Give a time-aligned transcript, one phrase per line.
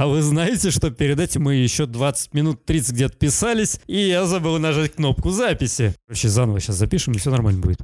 [0.00, 4.24] А вы знаете, что перед этим мы еще 20 минут 30 где-то писались, и я
[4.24, 5.94] забыл нажать кнопку записи.
[6.06, 7.80] Короче, заново сейчас запишем, и все нормально будет.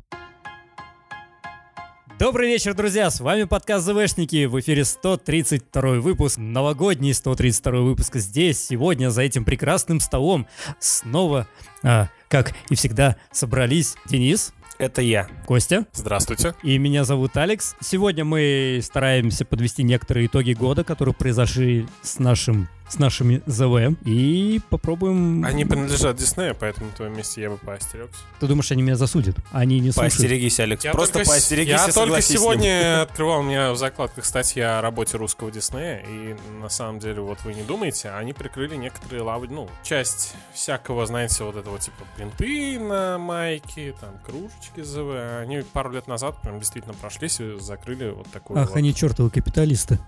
[2.18, 3.10] Добрый вечер, друзья!
[3.10, 4.46] С вами подкаст ЗВшники.
[4.46, 8.16] В эфире 132 выпуск, новогодний 132 выпуск.
[8.16, 10.46] Здесь, сегодня, за этим прекрасным столом
[10.78, 11.46] снова,
[11.82, 15.28] а, как и всегда, собрались Денис, Это я.
[15.46, 16.54] Костя Здравствуйте.
[16.62, 17.74] и меня зовут Алекс.
[17.80, 23.96] Сегодня мы стараемся подвести некоторые итоги года, которые произошли с нашим с нашими ЗВ.
[24.04, 25.44] И попробуем...
[25.44, 28.20] Они принадлежат Диснею, поэтому на твоем месте я бы поостерегся.
[28.40, 29.36] Ты думаешь, они меня засудят?
[29.50, 30.14] Они не слушают.
[30.14, 30.84] Поостерегись, Алекс.
[30.84, 35.50] Просто только поостерегись Я только сегодня открывал у меня в закладках статья о работе русского
[35.50, 40.34] Диснея, и на самом деле, вот вы не думаете, они прикрыли некоторые лавы, ну, часть
[40.54, 45.40] всякого, знаете, вот этого типа принты на майке, там, кружечки ЗВ.
[45.40, 48.76] Они пару лет назад прям действительно прошлись и закрыли вот такую Ах, вот.
[48.76, 49.98] они чертовы капиталисты.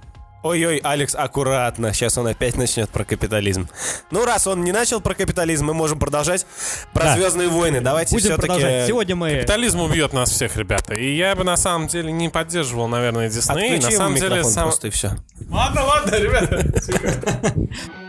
[0.43, 1.93] Ой-ой, Алекс, аккуратно.
[1.93, 3.69] Сейчас он опять начнет про капитализм.
[4.11, 6.47] Ну, раз он не начал про капитализм, мы можем продолжать
[6.93, 7.17] про Да.
[7.17, 7.81] Звездные войны.
[7.81, 8.65] Давайте Будем продолжать.
[8.65, 8.87] все-таки...
[8.87, 9.31] Сегодня мы...
[9.33, 10.95] Капитализм убьет нас всех, ребята.
[10.95, 13.75] И я бы на самом деле не поддерживал, наверное, Дисней.
[13.75, 14.65] Отключи на самом деле сам...
[14.65, 15.17] просто и все.
[15.49, 16.73] Ладно, ладно, ребята.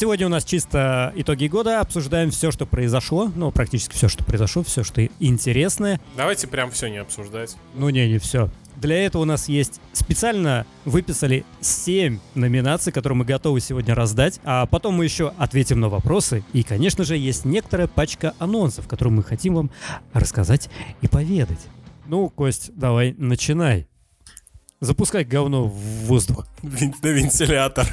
[0.00, 1.80] Сегодня у нас чисто итоги года.
[1.80, 3.30] Обсуждаем все, что произошло.
[3.36, 6.00] Ну, практически все, что произошло, все, что интересное.
[6.16, 7.54] Давайте прям все не обсуждать.
[7.74, 8.48] Ну, не, не все.
[8.76, 14.40] Для этого у нас есть специально выписали 7 номинаций, которые мы готовы сегодня раздать.
[14.42, 16.44] А потом мы еще ответим на вопросы.
[16.54, 19.70] И, конечно же, есть некоторая пачка анонсов, которые мы хотим вам
[20.14, 20.70] рассказать
[21.02, 21.60] и поведать.
[22.06, 23.86] Ну, Кость, давай, начинай.
[24.80, 25.74] Запускай говно в
[26.06, 26.46] воздух.
[26.62, 27.86] На вентилятор.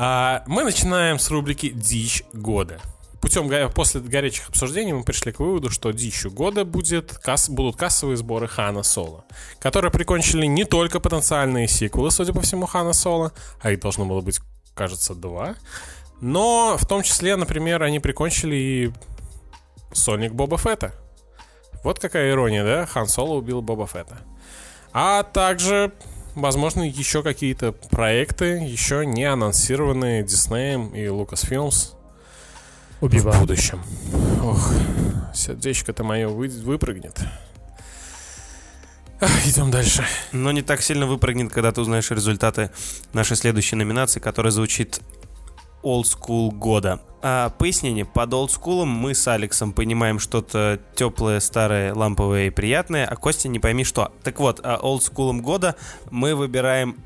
[0.00, 2.80] А, мы начинаем с рубрики «Дичь года».
[3.20, 8.16] Путем после горячих обсуждений мы пришли к выводу, что дичью года будет касс- будут кассовые
[8.16, 9.24] сборы Хана Соло,
[9.58, 14.20] которые прикончили не только потенциальные сиквелы, судя по всему, Хана Соло, а их должно было
[14.20, 14.38] быть,
[14.74, 15.56] кажется, два,
[16.20, 18.92] но в том числе, например, они прикончили и
[19.92, 20.94] Сольник Боба Фетта.
[21.82, 22.86] Вот какая ирония, да?
[22.86, 24.18] Хан Соло убил Боба Фетта.
[24.92, 25.92] А также,
[26.38, 31.92] возможно, еще какие-то проекты, еще не анонсированные Диснеем и Lucasfilms
[33.00, 33.38] в Убивал.
[33.40, 33.82] будущем.
[34.42, 34.72] Ох,
[35.34, 37.18] сердечко-то мое вы- выпрыгнет.
[39.20, 40.04] Ах, идем дальше.
[40.32, 42.70] Но не так сильно выпрыгнет, когда ты узнаешь результаты
[43.12, 45.00] нашей следующей номинации, которая звучит
[45.82, 47.00] School года.
[47.20, 48.04] А, пояснение.
[48.04, 53.58] Под School мы с Алексом понимаем что-то теплое, старое, ламповое и приятное, а Костя не
[53.58, 54.12] пойми что.
[54.22, 55.74] Так вот, а Old School года
[56.10, 56.96] мы выбираем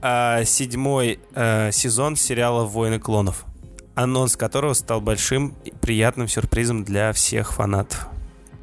[0.00, 3.44] а, седьмой а, сезон сериала «Войны клонов»,
[3.94, 8.08] анонс которого стал большим и приятным сюрпризом для всех фанатов.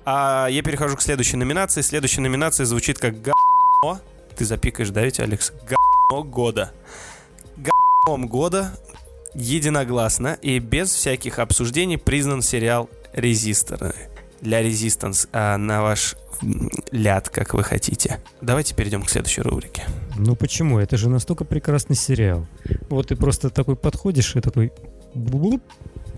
[0.06, 1.82] А я перехожу к следующей номинации.
[1.82, 4.00] Следующая номинация звучит как говно.
[4.36, 5.52] Ты запикаешь, да, ведь, Алекс?
[5.52, 6.72] Говно года.
[7.58, 8.74] Говном года
[9.34, 13.94] единогласно и без всяких обсуждений признан сериал «Резисторы».
[14.42, 16.16] Для «Резистанс» а, на ваш
[16.92, 18.20] ляд, как вы хотите.
[18.42, 19.84] Давайте перейдем к следующей рубрике.
[20.18, 20.80] Ну почему?
[20.80, 22.48] Это же настолько прекрасный сериал.
[22.90, 24.72] Вот ты просто такой подходишь и такой...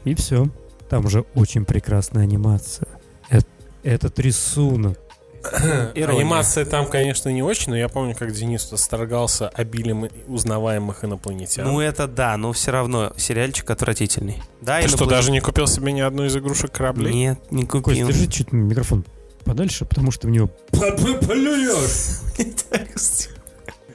[0.05, 0.47] И все.
[0.89, 2.87] Там же очень прекрасная анимация.
[3.29, 3.47] Эт-
[3.83, 4.99] Этот рисунок.
[5.43, 11.65] Анимация там, конечно, не очень, но я помню, как Денис восторгался обилием узнаваемых инопланетян.
[11.65, 14.41] Ну это да, но все равно сериальчик отвратительный.
[14.61, 17.13] Да, Ты что, даже не купил себе ни одну из игрушек кораблей?
[17.13, 18.07] Нет, не Кость, купил.
[18.07, 19.05] держи чуть микрофон
[19.43, 20.49] подальше, потому что в него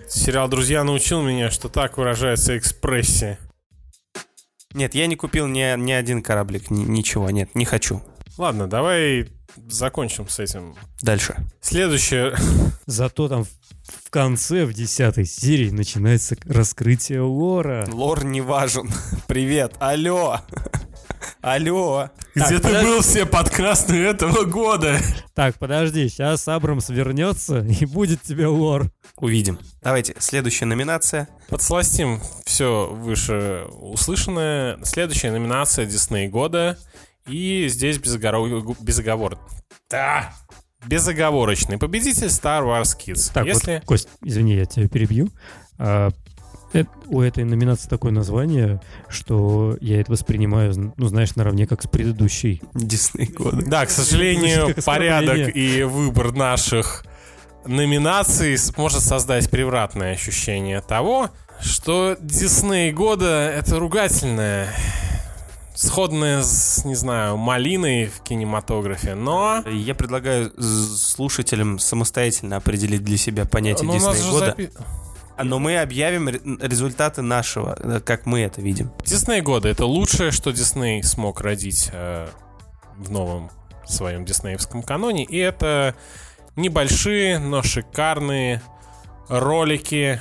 [0.09, 3.39] Сериал «Друзья» научил меня, что так выражается экспрессия.
[4.73, 8.03] Нет, я не купил ни, ни один кораблик, ни- ничего, нет, не хочу.
[8.39, 9.29] Ладно, давай
[9.69, 10.75] закончим с этим.
[11.03, 11.37] Дальше.
[11.61, 12.35] Следующее.
[12.87, 17.87] Зато там в- конце, в десятой серии, начинается раскрытие лора.
[17.91, 18.91] Лор не важен.
[19.27, 20.41] Привет, алло.
[21.41, 22.11] Алло.
[22.35, 22.87] Где ты подожди.
[22.87, 24.99] был все подкасты этого года?
[25.35, 28.91] Так, подожди, сейчас Абрамс вернется и будет тебе лор.
[29.17, 29.59] Увидим.
[29.83, 31.29] Давайте, следующая номинация.
[31.49, 34.78] Подсластим все выше услышанное.
[34.84, 36.78] Следующая номинация Дисней года.
[37.28, 39.39] И здесь безогоро- безоговор...
[39.91, 40.33] Да!
[40.87, 43.33] Безоговорочный победитель Star Wars Kids.
[43.33, 43.75] Так, Если...
[43.75, 45.31] вот, Кость, извини, я тебя перебью.
[45.78, 46.11] А,
[46.73, 51.89] э- у этой номинации такое название, что я это воспринимаю, ну, знаешь, наравне как с
[51.89, 52.63] предыдущей.
[52.75, 53.65] Дисней года.
[53.67, 57.05] Да, к сожалению, порядок и выбор наших
[57.65, 61.31] номинаций может создать превратное ощущение того,
[61.61, 64.69] что Дисней года— это ругательное,
[65.77, 69.63] сходное с, не знаю, малиной в кинематографе, но...
[69.71, 74.55] Я предлагаю слушателям самостоятельно определить для себя понятие но у нас Дисней года.
[74.57, 74.71] запи-
[75.37, 78.91] А, Но мы объявим ре- результаты нашего, э, как мы это видим.
[79.05, 82.27] Дисней года— это лучшее, что Дисней смог родить э,
[82.97, 83.51] в новом
[83.87, 85.25] своем диснеевском каноне.
[85.25, 85.95] И это
[86.57, 88.63] небольшие, но шикарные
[89.29, 90.21] ролики,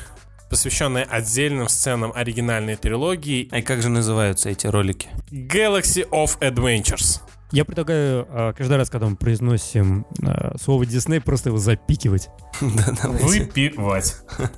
[0.55, 5.09] посвященные отдельным сценам оригинальной трилогии А как же называются эти ролики?
[5.29, 7.19] Galaxy of Adventures.
[7.51, 12.29] Я предлагаю а, каждый раз, когда мы произносим а, слово Дисней, просто его запикивать.
[12.61, 14.15] Выпивать.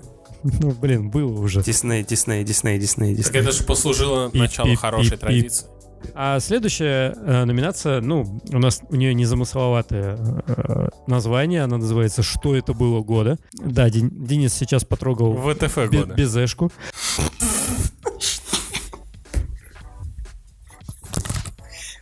[0.44, 1.64] Ну, блин, было уже.
[1.64, 3.42] Дисней, Дисней, Дисней, Дисней, Так Дисней.
[3.42, 5.66] это же послужило пип, хорошей традиции.
[6.14, 10.18] А следующая э, номинация, ну, у нас у нее незамысловатое
[10.48, 13.38] э, название, она называется «Что это было года?».
[13.54, 16.14] Да, Ден- Денис сейчас потрогал ВТФ бе- года.
[16.14, 16.72] безэшку.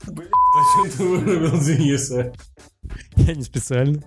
[0.03, 2.33] Зачем ты вырубил Дениса?
[3.15, 4.01] Я не специально.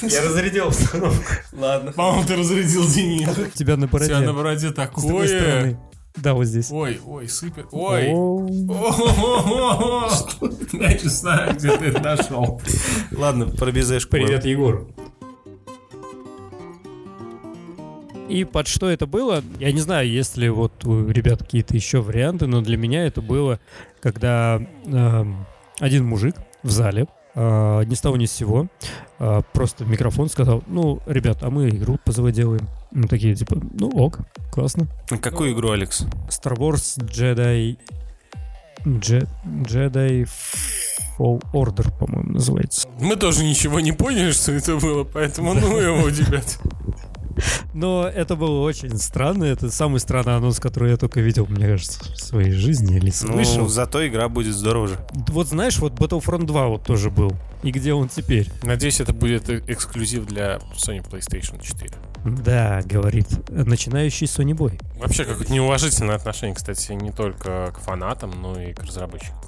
[0.00, 1.22] Я разрядил установку.
[1.52, 1.92] Ладно.
[1.92, 3.42] По-моему, ты разрядил Дениса.
[3.42, 4.08] У тебя на бороде.
[4.10, 5.78] тебя на бороде такое.
[6.16, 6.70] Да, вот здесь.
[6.70, 7.66] Ой, ой, сыпет.
[7.72, 8.04] Ой.
[10.72, 12.60] Я не знаю, где ты это нашел.
[13.12, 14.10] Ладно, про безэшку.
[14.10, 14.86] Привет, Егор.
[18.28, 19.42] И под что это было?
[19.58, 23.20] Я не знаю, есть ли вот у ребят какие-то еще варианты, но для меня это
[23.20, 23.60] было,
[24.00, 25.44] когда эм,
[25.80, 28.66] один мужик в зале э, ни с того ни с сего
[29.18, 32.68] э, просто микрофон сказал, ну, ребят, а мы игру позаводелаем.
[32.90, 34.20] Ну, такие, типа, ну, ок,
[34.50, 34.86] классно.
[35.20, 36.02] Какую игру, Алекс?
[36.28, 37.78] Star Wars Jedi...
[38.84, 40.28] Je- Jedi
[41.18, 42.88] Fall Order, по-моему, называется.
[43.00, 46.58] Мы тоже ничего не поняли, что это было, поэтому ну его, ребят.
[47.74, 49.44] Но это было очень странно.
[49.44, 53.58] Это самый странный анонс, который я только видел, мне кажется, в своей жизни или слышал.
[53.62, 54.98] Ну, зато игра будет здорово же.
[55.28, 57.32] Вот знаешь, вот Battlefront 2 вот тоже был.
[57.62, 58.48] И где он теперь?
[58.62, 61.90] Надеюсь, это будет эксклюзив для Sony PlayStation 4.
[62.24, 64.80] Да, говорит начинающий Sony Boy.
[64.98, 69.38] Вообще, какое-то неуважительное отношение, кстати, не только к фанатам, но и к разработчикам.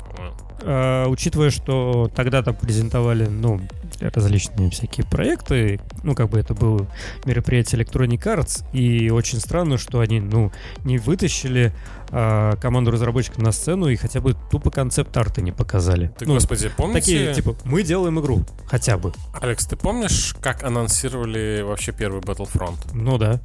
[0.62, 3.60] А, учитывая, что тогда там презентовали, ну,
[4.00, 6.86] различные всякие проекты, ну, как бы это было
[7.24, 10.52] мероприятие Electronic Arts, и очень странно, что они, ну,
[10.84, 11.72] не вытащили
[12.16, 16.12] а, команду разработчиков на сцену и хотя бы тупо концепт-арты не показали.
[16.16, 17.00] Ты, Ну, господи, помните...
[17.00, 19.12] Такие, типа, мы делаем игру, хотя бы.
[19.32, 22.76] Алекс, ты помнишь, как анонсировали вообще первый Battlefront?
[22.92, 23.40] Ну да.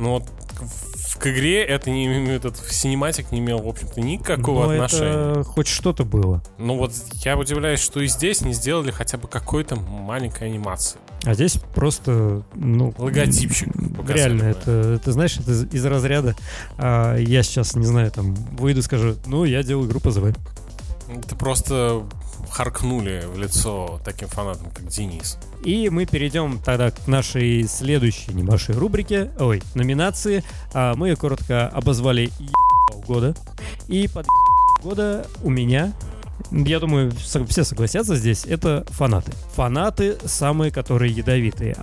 [0.00, 0.24] Ну вот
[0.60, 5.32] в- к игре это не, этот синематик не имел, в общем-то, никакого Но отношения.
[5.32, 6.42] это хоть что-то было.
[6.58, 6.92] Ну вот
[7.24, 10.98] я удивляюсь, что и здесь не сделали хотя бы какой-то маленькой анимации.
[11.24, 12.94] А здесь просто, ну...
[12.96, 13.68] Логотипчик
[14.08, 16.34] Реально, это, это, знаешь, это из, из разряда...
[16.78, 20.34] а, я сейчас, не знаю, там, выйду скажу, ну, я делаю игру по ЗВ.
[21.08, 22.04] Это просто
[22.50, 25.38] харкнули в лицо таким фанатам, как Денис.
[25.64, 30.44] И мы перейдем тогда к нашей следующей небольшой рубрике, ой, номинации.
[30.72, 33.34] А, мы ее коротко обозвали «Ебал года».
[33.88, 35.92] И под «Ебал года у меня,
[36.50, 39.32] я думаю, все согласятся здесь, это фанаты.
[39.54, 41.76] Фанаты самые, которые ядовитые.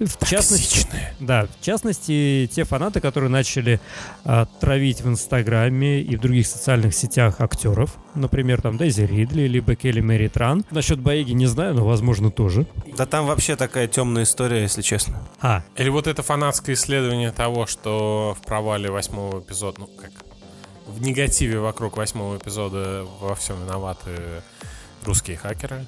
[0.00, 0.86] В частности,
[1.20, 3.80] да, в частности, те фанаты, которые начали
[4.24, 9.74] а, травить в Инстаграме и в других социальных сетях актеров, например, там Дейзи Ридли, либо
[9.74, 10.64] Келли Мэри Тран.
[10.70, 12.66] Насчет Баиги не знаю, но, возможно, тоже.
[12.96, 15.22] Да там вообще такая темная история, если честно.
[15.42, 20.12] А, Или вот это фанатское исследование того, что в провале восьмого эпизода, ну как,
[20.86, 24.10] в негативе вокруг восьмого эпизода во всем виноваты
[25.04, 25.84] русские хакеры.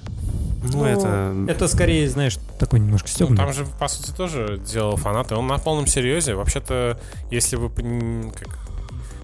[0.71, 1.35] Ну, это...
[1.47, 3.37] это скорее, знаешь, такой немножко Ну, стебный.
[3.37, 5.35] там же, по сути, тоже делал фанаты.
[5.35, 6.35] Он на полном серьезе.
[6.35, 8.57] Вообще-то, если вы пон- как,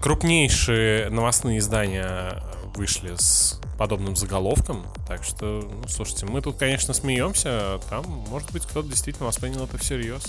[0.00, 2.42] крупнейшие новостные издания
[2.74, 4.84] вышли с подобным заголовком.
[5.06, 9.64] Так что, ну, слушайте, мы тут, конечно, смеемся, а там, может быть, кто-то действительно воспринял
[9.64, 10.24] это всерьез.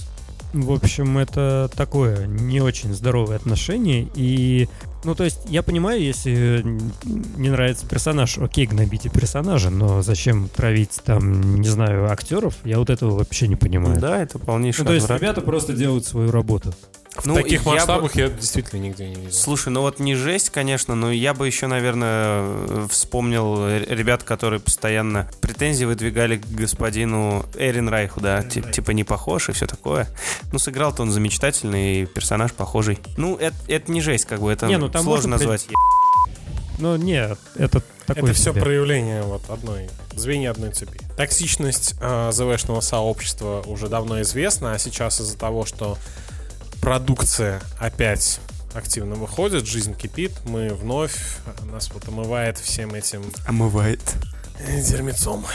[0.53, 4.07] В общем, это такое не очень здоровое отношение.
[4.15, 4.67] И,
[5.03, 6.65] ну, то есть, я понимаю, если
[7.37, 12.89] не нравится персонаж, окей, гнобите персонажа, но зачем травить там, не знаю, актеров, я вот
[12.89, 13.99] этого вообще не понимаю.
[14.01, 16.73] Да, это полнейший Ну, то есть, ребята просто делают свою работу.
[17.17, 19.31] В Ну, таких я бы- масштабах я действительно нигде не видел.
[19.33, 24.61] Слушай, ну вот не жесть, конечно, но я бы еще, наверное, э, вспомнил ребят, которые
[24.61, 30.07] постоянно претензии выдвигали к господину Эрин Райху, да, ти- типа не похож и все такое.
[30.53, 32.97] Ну, сыграл-то он замечательный, и персонаж похожий.
[33.17, 35.67] Ну, это, это не жесть, как бы, это Не, ну, там сложно можно назвать.
[36.79, 38.61] Но нет, это такое Это все себе.
[38.61, 40.99] проявление вот одной звенья одной цепи.
[41.15, 45.97] Токсичность э, ЗВшного сообщества уже давно известна, а сейчас из-за того, что
[46.81, 48.39] продукция опять
[48.73, 51.37] активно выходит, жизнь кипит, мы вновь
[51.71, 54.01] нас вот омывает всем этим Омывает.
[54.89, 55.45] дерьмецом.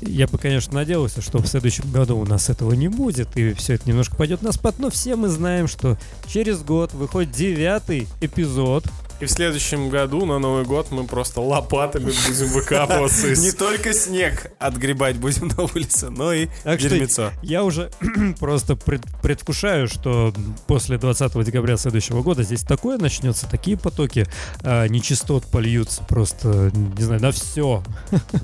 [0.00, 3.74] Я бы, конечно, надеялся, что в следующем году у нас этого не будет, и все
[3.74, 5.96] это немножко пойдет на спад, но все мы знаем, что
[6.26, 8.84] через год выходит девятый эпизод
[9.20, 14.50] И в следующем году на Новый год мы просто лопатами будем выкапываться Не только снег
[14.58, 17.30] отгребать будем на улице, но и дерьмецо.
[17.42, 17.90] Я уже
[18.40, 20.32] просто пред- предвкушаю, что
[20.66, 24.26] после 20 декабря следующего года здесь такое начнется, такие потоки
[24.62, 27.82] а, нечистот польются просто, не знаю, на все.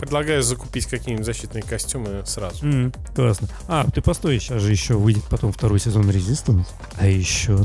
[0.00, 2.93] Предлагаю закупить какие-нибудь защитные костюмы сразу.
[3.15, 3.49] Классно.
[3.69, 7.59] А, ты постой, сейчас же еще выйдет потом второй сезон Resistance, а еще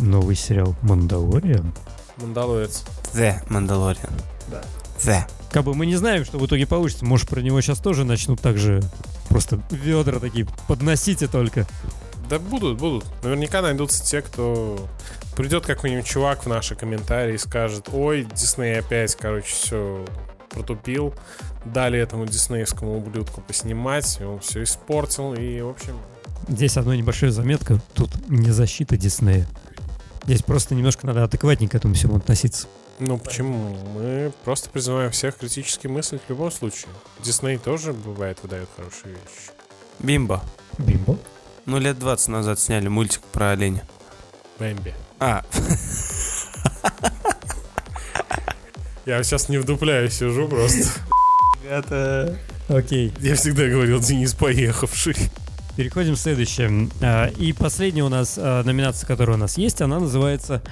[0.00, 1.72] новый сериал Мандалориан.
[2.16, 2.84] Мандалорец.
[3.12, 4.12] The Mandalorian.
[4.48, 4.62] Да.
[4.98, 5.22] The.
[5.50, 7.04] Как бы мы не знаем, что в итоге получится.
[7.04, 8.82] Может, про него сейчас тоже начнут так же
[9.28, 11.66] просто ведра такие, подносите только.
[12.28, 13.04] Да будут, будут.
[13.22, 14.88] Наверняка найдутся те, кто
[15.36, 20.04] придет какой-нибудь чувак в наши комментарии и скажет, ой, Дисней опять, короче, все
[20.50, 21.14] протупил.
[21.64, 25.98] Дали этому диснеевскому ублюдку поснимать, и он все испортил, и, в общем,
[26.48, 27.80] Здесь одна небольшая заметка.
[27.94, 29.46] Тут не защита Диснея.
[30.24, 32.66] Здесь просто немножко надо адекватнее к этому всему относиться.
[32.98, 33.76] ну почему?
[33.94, 36.88] Мы просто призываем всех критически мыслить в любом случае.
[37.22, 39.50] Дисней тоже, бывает, выдает хорошие вещи.
[39.98, 40.42] Бимбо.
[40.78, 41.18] Бимбо?
[41.66, 43.82] Ну, лет 20 назад сняли мультик про оленя.
[44.58, 44.94] Бэмби.
[45.18, 45.44] А,
[49.06, 50.88] Я сейчас не вдупляю, сижу просто.
[51.68, 52.38] это...
[52.68, 53.12] Окей.
[53.20, 55.16] Я всегда говорил, Денис поехавший.
[55.76, 56.88] Переходим к следующему.
[57.00, 60.62] А, И последняя у нас а, номинация, которая у нас есть, она называется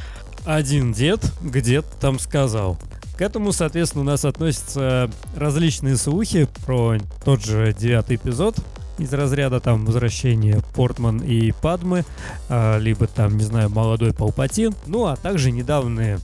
[0.45, 2.79] «Один дед где-то там сказал».
[3.17, 8.57] К этому, соответственно, у нас относятся различные слухи про тот же девятый эпизод
[8.99, 12.05] из разряда там возвращения Портман и Падмы,
[12.49, 16.21] а, либо там, не знаю, молодой Палпатин, ну а также недавние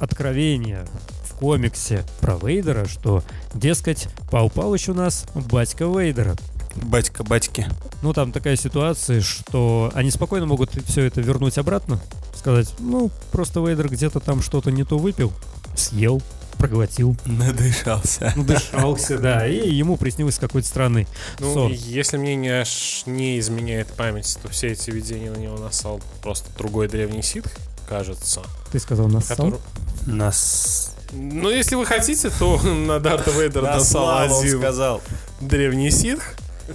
[0.00, 0.86] откровения
[1.24, 3.22] в комиксе про Вейдера, что,
[3.52, 6.36] дескать, Пал Палыч у нас батька Вейдера.
[6.84, 7.66] Батька, батьки.
[8.02, 12.00] Ну, там такая ситуация, что они спокойно могут все это вернуть обратно.
[12.36, 15.32] Сказать, ну, просто Вейдер где-то там что-то не то выпил,
[15.76, 16.22] съел,
[16.56, 18.32] проглотил, Надышался.
[18.36, 21.06] надышался, да, и ему приснился какой-то странный
[21.40, 21.72] Ну, сон.
[21.72, 26.48] если мне не, аж не изменяет память, то все эти видения на него нассал просто
[26.56, 27.50] другой древний ситх,
[27.88, 28.42] кажется.
[28.70, 29.36] Ты сказал нассал?
[29.36, 29.60] Который...
[30.06, 30.94] Нас...
[31.12, 35.00] Ну, если вы хотите, то на Дарта Вейдера он один сказал.
[35.40, 36.22] древний ситх.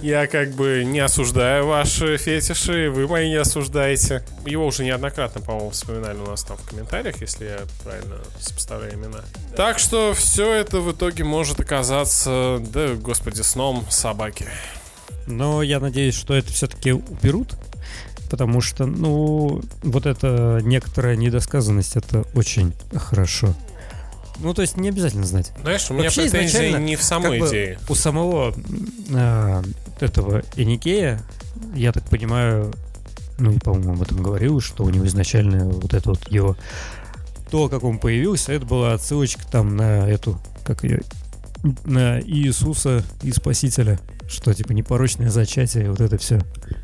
[0.02, 4.24] Я как бы не осуждаю ваши фетиши, вы мои не осуждаете.
[4.44, 9.20] Его уже неоднократно, по-моему, вспоминали у нас там в комментариях, если я правильно сопоставляю имена.
[9.56, 14.46] Так что все это в итоге может оказаться, да, господи, сном собаки.
[15.26, 17.54] Но я надеюсь, что это все-таки уберут,
[18.30, 23.54] потому что, ну, вот эта некоторая недосказанность, это очень хорошо.
[24.40, 25.52] Ну, то есть не обязательно знать.
[25.62, 27.78] Знаешь, у меня Вообще, претензии не в самой как бы, идее.
[27.88, 28.54] У самого
[29.14, 29.62] а,
[30.02, 31.20] этого Эникея,
[31.74, 32.72] я так понимаю,
[33.38, 36.56] ну, и, по-моему, об этом говорил, что у него изначально вот это вот его
[37.50, 41.02] то, как он появился, это была отсылочка там на эту, как ее,
[41.84, 43.98] на Иисуса и Спасителя,
[44.28, 46.40] что типа непорочное зачатие, вот это все.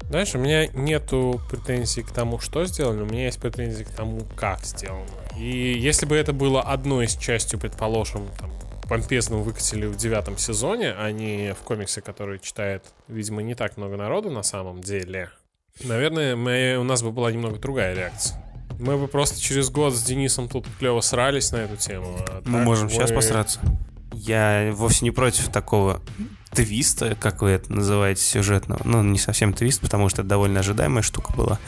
[0.08, 4.22] Знаешь, у меня нету претензий к тому, что сделано, у меня есть претензии к тому,
[4.36, 5.06] как сделано.
[5.38, 8.50] И если бы это было одной из частью, предположим, там,
[8.90, 13.96] помпезно выкатили в девятом сезоне, а не в комиксе, который читает, видимо, не так много
[13.96, 15.30] народу на самом деле,
[15.84, 18.44] наверное, мы, у нас бы была немного другая реакция.
[18.80, 22.16] Мы бы просто через год с Денисом тут клево срались на эту тему.
[22.28, 23.60] а Мы можем сейчас мы- посраться.
[24.12, 26.00] Я вовсе не против такого
[26.54, 28.80] твиста, как вы это называете, сюжетного.
[28.84, 31.58] Ну, не совсем твист, потому что это довольно ожидаемая штука была.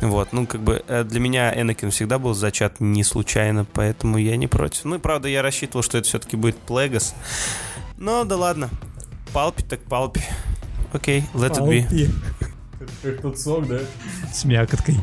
[0.00, 4.36] Вот, ну, как бы э, для меня Энакин всегда был зачат не случайно, поэтому я
[4.36, 4.84] не против.
[4.84, 7.14] Ну, и правда, я рассчитывал, что это все-таки будет Плегас.
[7.96, 8.68] Но да ладно.
[9.32, 10.22] Палпи так палпи.
[10.92, 12.10] Окей, let it be.
[13.02, 13.80] Как тот сок, да?
[14.32, 14.96] С мякоткой.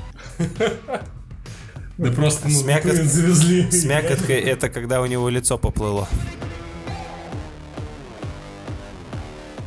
[1.98, 3.70] Да просто С мякот- завезли.
[3.70, 6.08] С мякоткой это когда у него лицо поплыло.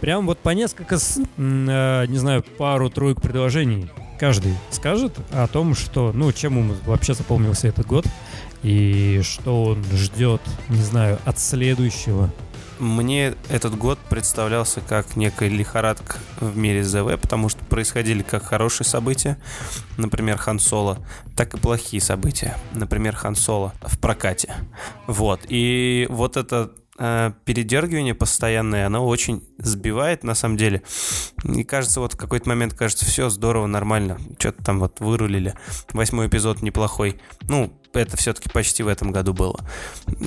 [0.01, 6.33] Прям вот по несколько, э, не знаю, пару-тройку предложений каждый скажет о том, что, ну,
[6.33, 8.07] чем ему вообще запомнился этот год
[8.63, 12.31] и что он ждет, не знаю, от следующего.
[12.79, 18.87] Мне этот год представлялся как некая лихорадка в мире ЗВ, потому что происходили как хорошие
[18.87, 19.39] события,
[19.97, 20.99] например, Хан Соло,
[21.37, 24.53] так и плохие события, например, Хан Соло в прокате.
[25.07, 25.41] Вот.
[25.49, 30.83] И вот это э, передергивание постоянное, оно очень сбивает на самом деле.
[31.45, 35.55] И кажется, вот в какой-то момент кажется, все здорово, нормально, что-то там вот вырулили.
[35.93, 37.21] Восьмой эпизод неплохой.
[37.43, 39.61] Ну, это все-таки почти в этом году было.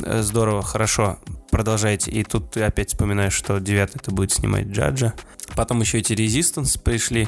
[0.06, 1.20] Э, здорово, хорошо,
[1.52, 2.12] продолжайте.
[2.12, 5.14] И тут ты опять вспоминаешь, что девятый это будет снимать Джаджа.
[5.56, 7.28] Потом еще эти Resistance пришли.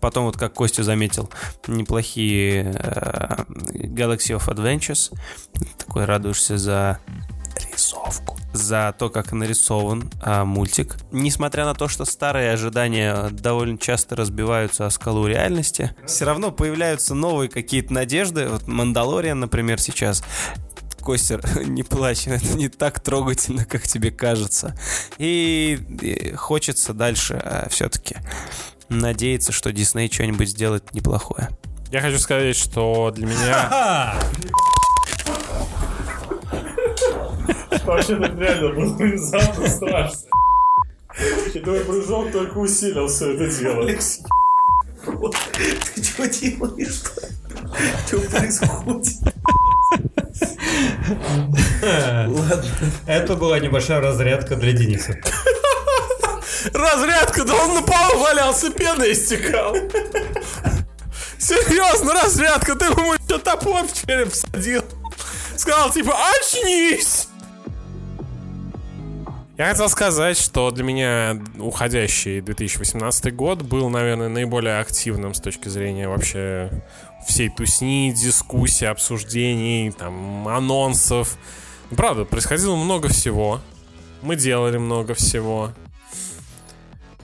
[0.00, 1.30] Потом, вот как Костя заметил,
[1.66, 3.44] неплохие э,
[3.74, 5.12] Galaxy of Adventures.
[5.78, 6.98] Такой радуешься за
[7.80, 8.36] рисовку.
[8.52, 10.96] За то, как нарисован а, мультик.
[11.12, 17.14] Несмотря на то, что старые ожидания довольно часто разбиваются о скалу реальности, все равно появляются
[17.14, 18.48] новые какие-то надежды.
[18.48, 20.22] Вот Мандалориан, например, сейчас
[21.00, 24.76] Костер, не плачь, это не так трогательно, как тебе кажется.
[25.18, 28.16] И, и хочется дальше а, все-таки
[28.88, 31.48] надеяться, что Дисней что-нибудь сделает неплохое.
[31.92, 34.14] Я хочу сказать, что для меня...
[37.84, 40.28] Вообще тут реально было внезапно страшно.
[41.54, 43.86] И твой прыжок только усилил все это дело.
[43.86, 43.98] Ты
[46.02, 47.02] что делаешь?
[48.06, 49.16] Что происходит?
[51.82, 52.64] Ладно.
[53.06, 55.16] Это была небольшая разрядка для Дениса.
[56.74, 59.74] Разрядка, да он на полу валялся, пена истекал.
[61.38, 64.84] Серьезно, разрядка, ты ему еще топор в череп всадил.
[65.56, 67.29] Сказал типа, очнись!
[69.60, 75.68] Я хотел сказать, что для меня уходящий 2018 год был, наверное, наиболее активным с точки
[75.68, 76.70] зрения вообще
[77.28, 81.36] всей тусни, дискуссий, обсуждений, там, анонсов.
[81.94, 83.60] Правда, происходило много всего.
[84.22, 85.72] Мы делали много всего.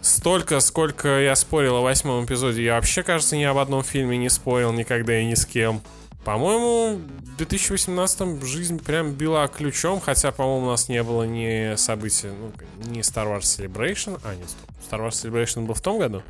[0.03, 4.29] Столько, сколько я спорил о восьмом эпизоде, я вообще, кажется, ни об одном фильме не
[4.29, 5.81] спорил никогда и ни с кем.
[6.27, 12.33] По-моему, в 2018 жизнь прям била ключом, хотя, по-моему, у нас не было ни события,
[12.33, 12.51] ну,
[12.91, 14.21] ни Star Wars Celebration.
[14.25, 14.49] А, нет,
[14.91, 16.25] Star Wars Celebration был в том году?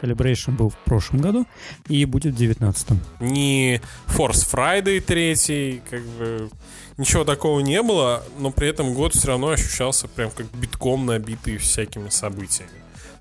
[0.00, 1.46] Celebration был в прошлом году
[1.86, 6.48] и будет в 19 Ни Force Friday 3, как бы
[6.96, 11.58] ничего такого не было, но при этом год все равно ощущался прям как битком набитый
[11.58, 12.70] всякими событиями,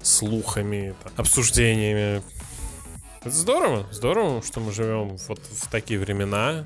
[0.01, 2.23] слухами, там, обсуждениями.
[3.23, 6.65] Это здорово, здорово, что мы живем вот в такие времена.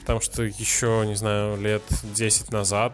[0.00, 1.82] Потому что еще, не знаю, лет
[2.14, 2.92] 10 назад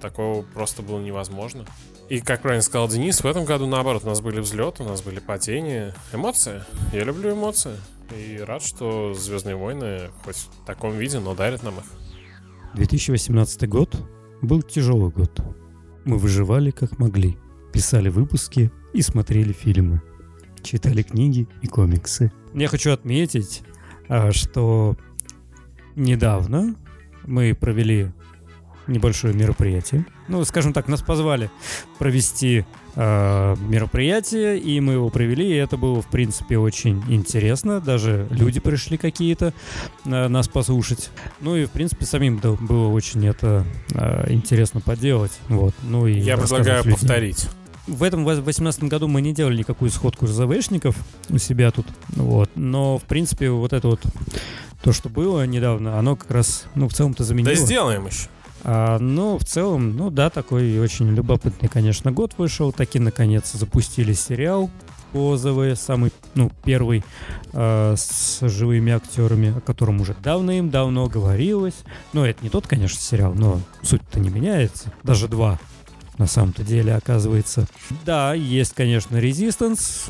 [0.00, 1.66] такого просто было невозможно.
[2.08, 5.02] И, как правильно сказал Денис, в этом году, наоборот, у нас были взлеты, у нас
[5.02, 5.94] были падения.
[6.14, 6.62] Эмоции.
[6.94, 7.76] Я люблю эмоции.
[8.16, 11.84] И рад, что «Звездные войны» хоть в таком виде, но дарят нам их.
[12.72, 13.94] 2018 год
[14.40, 15.42] был тяжелый год.
[16.06, 17.36] Мы выживали как могли,
[17.70, 20.00] писали выпуски и смотрели фильмы
[20.66, 22.32] читали книги и комиксы.
[22.54, 23.62] Я хочу отметить,
[24.08, 24.96] а, что
[25.94, 26.74] недавно
[27.24, 28.10] мы провели
[28.86, 30.04] небольшое мероприятие.
[30.28, 31.50] Ну, скажем так, нас позвали
[31.98, 37.80] провести э, мероприятие, и мы его провели, и это было, в принципе, очень интересно.
[37.80, 39.52] Даже люди пришли какие-то
[40.04, 41.10] э, нас послушать.
[41.40, 45.32] Ну и, в принципе, самим было очень это э, интересно поделать.
[45.48, 45.74] Вот.
[45.82, 46.92] Ну, и Я предлагаю людям.
[46.92, 47.48] повторить
[47.86, 50.96] в этом 2018 году мы не делали никакую сходку ЗВшников
[51.28, 52.50] у себя тут, вот.
[52.54, 54.00] Но, в принципе, вот это вот
[54.82, 57.54] то, что было недавно, оно как раз, ну, в целом-то заменило.
[57.54, 58.28] Да сделаем еще.
[58.64, 62.72] А, ну, в целом, ну да, такой очень любопытный, конечно, год вышел.
[62.72, 64.70] Таки, наконец, запустили сериал
[65.12, 67.04] по ЗВ, самый, ну, первый
[67.52, 71.76] э, с живыми актерами, о котором уже давным-давно говорилось.
[72.12, 74.92] Но это не тот, конечно, сериал, но суть-то не меняется.
[75.04, 75.60] Даже два
[76.18, 77.66] на самом-то деле, оказывается.
[78.04, 80.06] Да, есть, конечно, резистанс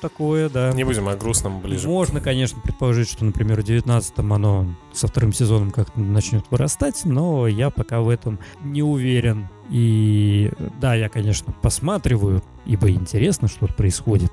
[0.00, 0.72] такое, да.
[0.72, 1.86] Не будем о грустном ближе.
[1.88, 7.46] Можно, конечно, предположить, что, например, в 19-м оно со вторым сезоном как-то начнет вырастать, но
[7.46, 9.48] я пока в этом не уверен.
[9.70, 14.32] И да, я, конечно, посматриваю, ибо интересно, что происходит.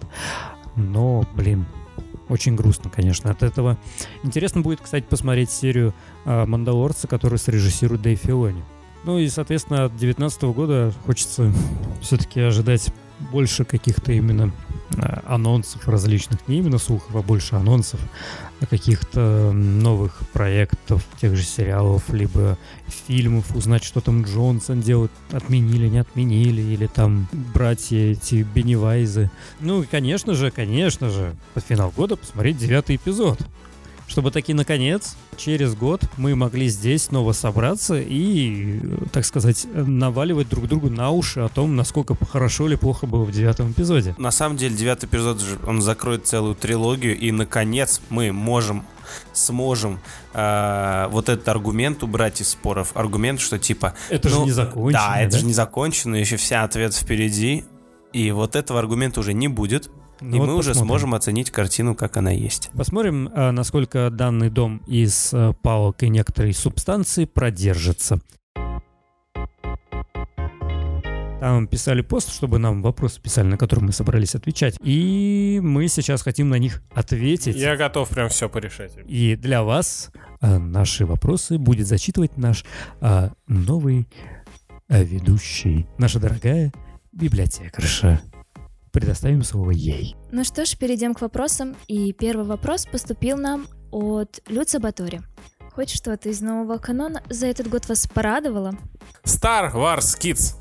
[0.76, 1.66] Но, блин,
[2.30, 3.78] очень грустно, конечно, от этого.
[4.24, 5.94] Интересно будет, кстати, посмотреть серию
[6.26, 8.64] э, «Мандалорца», которую срежиссирует Дэйв Филони.
[9.08, 11.50] Ну и, соответственно, от 2019 года хочется
[12.02, 12.94] все-таки ожидать
[13.32, 14.52] больше каких-то именно
[14.98, 18.02] а, анонсов различных, не именно слухов, а больше анонсов
[18.70, 22.58] каких-то новых проектов, тех же сериалов, либо
[23.08, 29.32] фильмов, узнать, что там Джонсон делает, отменили, не отменили, или там братья эти Беннивайзы.
[29.62, 33.40] Ну и, конечно же, конечно же, под финал года посмотреть девятый эпизод.
[34.08, 38.80] Чтобы таки наконец, через год, мы могли здесь снова собраться и,
[39.12, 43.32] так сказать, наваливать друг другу на уши о том, насколько хорошо или плохо было в
[43.32, 44.16] девятом эпизоде.
[44.18, 48.84] На самом деле, девятый эпизод же, он закроет целую трилогию, и, наконец, мы можем
[49.32, 50.00] сможем
[50.34, 52.92] э, вот этот аргумент убрать из споров.
[52.94, 53.94] Аргумент, что типа...
[54.10, 55.04] Это же ну, не закончено.
[55.08, 57.64] Да, это же не закончено, еще вся ответ впереди.
[58.14, 59.90] И вот этого аргумента уже не будет.
[60.22, 60.88] Ну и вот мы уже посмотрим.
[60.88, 62.72] сможем оценить картину, как она есть.
[62.76, 68.20] Посмотрим, а, насколько данный дом из а, палок и некоторой субстанции продержится.
[71.40, 74.76] Там писали пост, чтобы нам вопросы писали, на которые мы собрались отвечать.
[74.82, 77.56] И мы сейчас хотим на них ответить.
[77.56, 78.94] Я готов прям все порешать.
[79.06, 80.10] И для вас
[80.42, 82.66] а, наши вопросы будет зачитывать наш
[83.48, 84.08] новый
[84.90, 86.72] ведущий, наша дорогая
[87.18, 88.22] библиотекарша.
[88.92, 90.16] Предоставим слово ей.
[90.32, 91.76] Ну что ж, перейдем к вопросам.
[91.88, 95.22] И первый вопрос поступил нам от Люца Батори.
[95.74, 98.74] Хоть что-то из нового канона за этот год вас порадовало?
[99.24, 100.56] Star Wars Kids.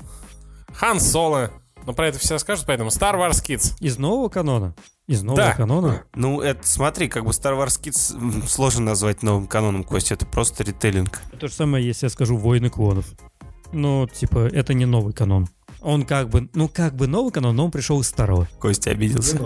[0.73, 1.51] Хан Соло.
[1.85, 3.75] Но про это все скажут, поэтому Star Wars Kids.
[3.79, 4.75] Из нового канона?
[5.07, 5.53] Из нового Да.
[5.53, 6.03] канона?
[6.15, 10.15] Ну, это, смотри, как бы Star Wars Kids сложно назвать новым каноном, Костя.
[10.15, 11.21] Это просто ритейлинг.
[11.39, 13.07] То же самое, если я скажу «Войны клонов».
[13.71, 15.47] Ну, типа, это не новый канон.
[15.87, 18.45] Он как бы, ну как бы новый канон, но он пришел из старого.
[18.59, 19.39] Костя обиделся.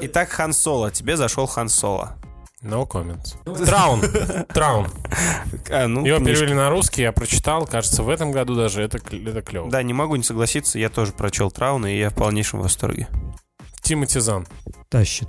[0.00, 0.90] Итак, Хан Соло.
[0.90, 2.16] Тебе зашел Хан Соло.
[2.62, 3.34] No comments.
[3.66, 4.00] Траун.
[4.54, 4.88] Траун.
[5.68, 6.40] А, ну, Его книжка.
[6.40, 7.66] перевели на русский, я прочитал.
[7.66, 9.70] Кажется, в этом году даже это, это клево.
[9.70, 13.08] Да, не могу не согласиться, я тоже прочел Трауна, и я в полнейшем восторге.
[13.82, 14.46] Тимоти Зан.
[14.88, 15.28] Тащит.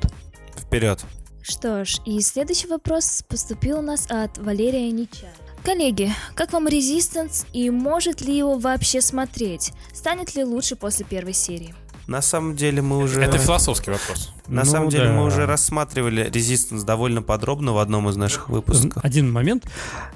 [0.56, 1.04] Вперед.
[1.42, 5.34] Что ж, и следующий вопрос поступил у нас от Валерия Ничая.
[5.64, 9.74] Коллеги, как вам Резистанс и может ли его вообще смотреть?
[9.94, 11.76] Станет ли лучше после первой серии?
[12.08, 13.22] На самом деле мы уже...
[13.22, 14.32] Это философский вопрос.
[14.48, 15.14] На Ну самом деле да.
[15.14, 19.04] мы уже рассматривали Resistance довольно подробно в одном из наших выпусков.
[19.04, 19.66] Один момент,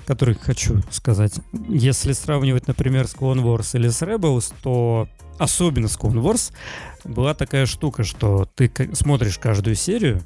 [0.08, 1.34] который хочу сказать.
[1.70, 6.52] Если сравнивать, например, с Clone Wars или с Rebels, то особенно с Clone Wars
[7.06, 10.22] была такая штука, что ты смотришь каждую серию,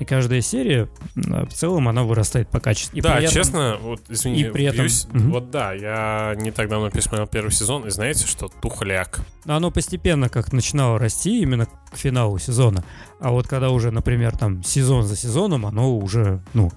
[0.00, 2.96] и каждая серия в целом она вырастает по качеству.
[2.96, 5.06] И да, при этом- честно, вот извини, и при этом- вбьюсь.
[5.12, 5.30] Мгм.
[5.30, 9.20] вот да, я не так давно пересмотрел первый сезон, и знаете, что тухляк.
[9.46, 12.84] Оно постепенно как начинало расти именно к финалу сезона.
[13.20, 16.70] А вот когда уже, например, там сезон за сезоном, оно уже, ну,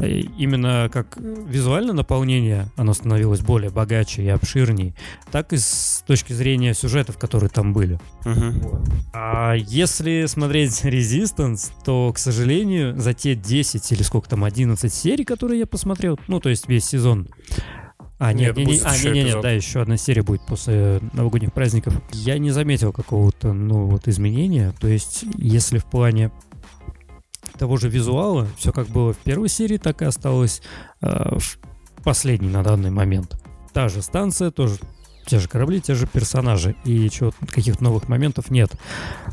[0.00, 0.08] э,
[0.38, 4.94] именно как визуальное наполнение, оно становилось более богаче и обширнее,
[5.30, 7.98] так и с точки зрения сюжетов, которые там были.
[9.12, 15.24] А если смотреть Resistance, то, к сожалению, за те 10 или сколько там, 11 серий,
[15.24, 17.28] которые я посмотрел, ну, то есть весь сезон,
[18.18, 19.42] а, нет, Нет, не, а, еще не, не, не, эпизод.
[19.42, 22.00] да, еще одна серия будет после новогодних праздников.
[22.12, 24.72] Я не заметил какого-то, ну, вот изменения.
[24.78, 26.30] То есть, если в плане
[27.58, 30.62] того же визуала, все как было в первой серии, так и осталось
[31.00, 31.58] э, в
[32.04, 33.42] последней на данный момент.
[33.72, 34.76] Та же станция, тоже
[35.26, 36.74] те же корабли, те же персонажи.
[36.84, 38.72] И чего каких-то новых моментов нет.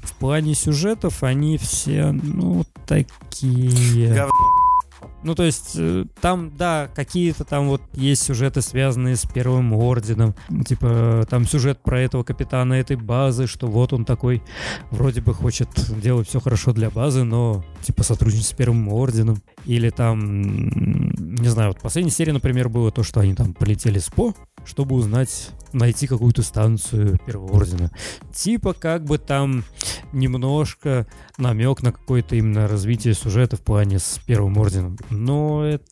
[0.03, 4.13] В плане сюжетов они все, ну, такие...
[4.13, 4.31] Гов-
[5.21, 10.33] Ну, то есть, э, там, да, какие-то там вот есть сюжеты, связанные с Первым Орденом.
[10.65, 14.41] Типа, там сюжет про этого капитана этой базы, что вот он такой
[14.91, 15.69] вроде бы хочет
[16.01, 19.41] делать все хорошо для базы, но, типа, сотрудничать с Первым Орденом.
[19.65, 23.99] Или там, не знаю, вот в последней серии, например, было то, что они там полетели
[23.99, 24.33] с По,
[24.65, 27.91] чтобы узнать, найти какую-то станцию Первого Ордена.
[28.33, 29.63] Типа, как бы там
[30.11, 34.97] немножко намек на какое-то именно развитие сюжета в плане с Первым Орденом.
[35.09, 35.85] Но это,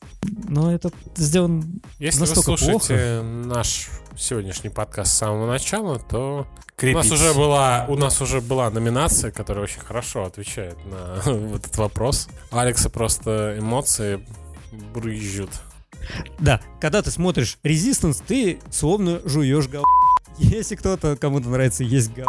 [0.47, 1.63] но это сделано...
[1.99, 6.47] Если Настолько вы слушаете наш сегодняшний подкаст с самого начала, то
[6.81, 11.21] у нас уже была у нас уже была номинация, которая очень хорошо отвечает на
[11.55, 12.27] этот вопрос.
[12.51, 14.25] Алекса просто эмоции
[14.93, 15.49] брызжут.
[16.39, 19.83] Да, когда ты смотришь Resistance, ты словно жуешь гал...
[20.37, 22.27] Если кто-то, кому-то нравится есть гал...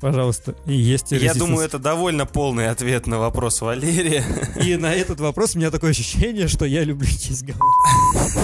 [0.00, 1.38] Пожалуйста, и есть Я Resistance.
[1.38, 4.24] думаю, это довольно полный ответ на вопрос Валерия.
[4.62, 7.58] И на этот вопрос у меня такое ощущение, что я люблю есть гал...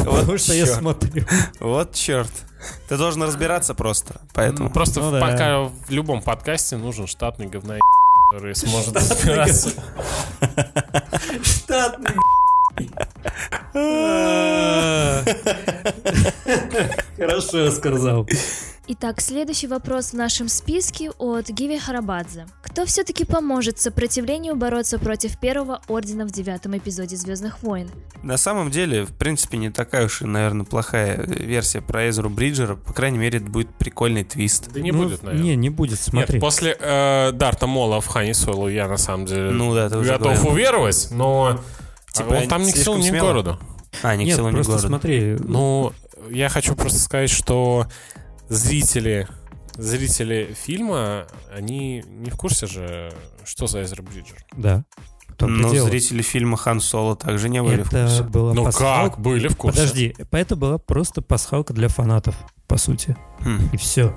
[0.04, 1.24] Потому что я смотрю.
[1.60, 2.30] Вот черт.
[2.88, 4.70] Ты должен разбираться просто, поэтому.
[4.70, 5.20] Просто Ну в, да.
[5.20, 7.78] пока в любом подкасте нужен штатный говна
[8.30, 9.70] который сможет разбираться.
[11.42, 12.10] Штатный
[17.16, 18.26] Хорошо сказал.
[18.88, 22.46] Итак, следующий вопрос в нашем списке от Гиви Харабадзе.
[22.62, 27.90] Кто все-таки поможет сопротивлению бороться против Первого Ордена в девятом эпизоде Звездных войн?
[28.22, 32.76] На самом деле, в принципе, не такая уж и, наверное, плохая версия про Эзру Бриджера.
[32.76, 34.70] По крайней мере, это будет прикольный твист.
[34.72, 35.44] Да не Ну, будет, наверное.
[35.44, 36.34] Не, не будет, смотри.
[36.34, 40.46] Нет, после э, Дарта Мола в Хане Соло я на самом деле Ну да, готов
[40.46, 41.60] уверовать, но
[42.24, 43.58] Типа, он там ни к селу, ни к городу.
[44.02, 44.88] А, ни к Нет, селу, ни к просто городу.
[44.88, 45.92] смотри, Ну,
[46.30, 47.86] я хочу просто сказать, что
[48.48, 49.28] зрители,
[49.74, 53.12] зрители фильма, они не в курсе же,
[53.44, 54.44] что за Эзра Бриджер.
[54.56, 54.84] да.
[55.38, 55.88] в Но дело.
[55.90, 58.22] зрители фильма Хан Соло также не были в Это курсе.
[58.22, 59.80] была Ну пасхалка- как, были в курсе.
[59.80, 62.34] Подожди, это была просто пасхалка для фанатов,
[62.66, 63.14] по сути.
[63.40, 63.68] Хм.
[63.70, 64.14] И все.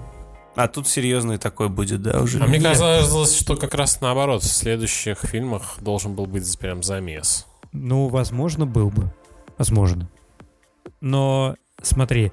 [0.55, 2.39] А тут серьезный такой будет, да, уже?
[2.41, 7.45] А мне казалось, что как раз наоборот, в следующих фильмах должен был быть прям замес.
[7.71, 9.11] Ну, возможно, был бы.
[9.57, 10.09] Возможно.
[11.01, 12.31] Но смотри,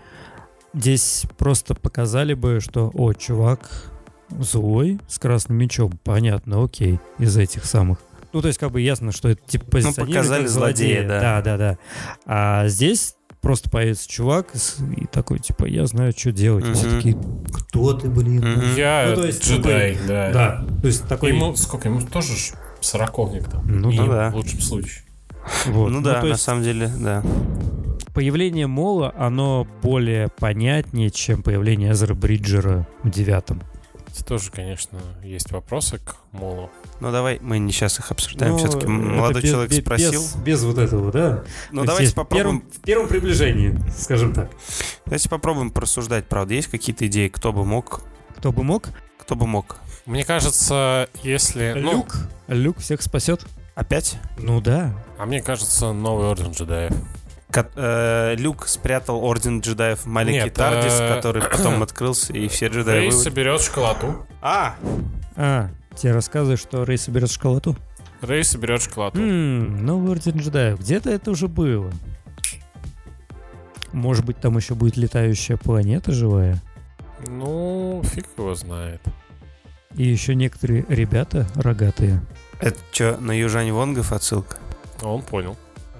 [0.75, 3.93] здесь просто показали бы, что, о, чувак
[4.31, 5.99] злой, с красным мечом.
[6.05, 7.99] Понятно, окей, из этих самых.
[8.33, 11.21] Ну, то есть, как бы ясно, что это типа позиционирует показали как злодея, да.
[11.21, 11.79] Да, да, да.
[12.27, 14.53] А здесь просто появится чувак
[14.97, 16.67] и такой, типа, я знаю, что делать.
[16.67, 17.17] И все такие,
[17.53, 18.45] кто ты, блин?
[18.45, 18.75] Мгм.
[18.77, 20.33] Я Ну, то есть джедай, да.
[20.33, 21.31] Да, то есть такой...
[21.31, 21.89] Ему сколько?
[21.89, 22.33] Ему тоже
[22.81, 23.63] сороковник там.
[23.67, 24.07] Ну И да.
[24.07, 24.31] да.
[24.31, 25.06] В лучшем случае.
[25.67, 25.91] Вот.
[25.91, 27.23] Ну да, то на самом деле, да.
[28.15, 33.63] появление Мола, оно более понятнее, чем появление Эзера Бриджера в девятом.
[34.09, 36.71] Это тоже, конечно, есть вопросы к Молу.
[37.01, 38.53] Ну давай, мы не сейчас их обсуждаем.
[38.53, 40.23] Ну, Все-таки молодой без- человек без- спросил.
[40.23, 41.45] Без, без вот этого, да?
[41.71, 44.51] Ну То давайте попробуем, В первом, в первом приближении, скажем так.
[45.05, 46.55] давайте попробуем просуждать, правда.
[46.55, 48.01] Есть какие-то идеи, кто бы мог,
[48.39, 48.89] Кто бы мог?
[49.19, 49.77] кто бы мог?
[50.07, 51.75] Мне кажется, если...
[51.77, 52.17] ну, Люк.
[52.49, 53.45] Люк всех спасет.
[53.77, 54.19] Опять?
[54.39, 54.95] Ну да.
[55.19, 56.93] а мне кажется, новый Орден Джедаев.
[57.51, 62.49] Ко- э, Люк спрятал Орден джедаев в маленький Нет, Тардис, э, который потом открылся, и
[62.49, 64.27] все джедаи Рей соберет шоколаду.
[64.43, 64.75] А!
[65.37, 67.77] А, тебе рассказывают, что Рей соберет шоколаду?
[68.23, 69.21] Рей соберет шоколаду.
[69.21, 70.81] Ммм, новый Орден джедаев.
[70.81, 71.93] Где-то это уже было.
[73.93, 76.61] Может быть, там еще будет летающая планета живая?
[77.27, 79.03] Ну, фиг его знает.
[79.95, 82.21] И еще некоторые ребята рогатые.
[82.61, 84.57] Это что, на Южань Вонгов отсылка?
[85.03, 85.57] А Он понял.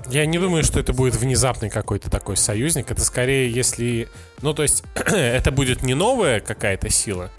[0.09, 2.91] Я не думаю, что это будет внезапный какой-то такой союзник.
[2.91, 4.09] Это скорее, если...
[4.41, 7.31] Ну, то есть, это будет не новая какая-то сила.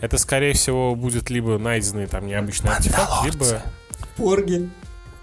[0.00, 3.62] Это, скорее всего, будет либо найденный там необычный артефакт, либо
[4.16, 4.68] Порги.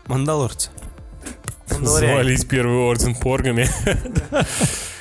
[0.07, 0.69] Мандалорцы.
[1.67, 3.67] Завалить первый орден поргами.